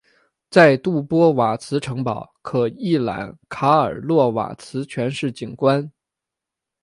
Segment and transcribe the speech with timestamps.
[0.49, 5.91] 在杜波瓦茨城堡可一览卡尔洛瓦茨全市景观。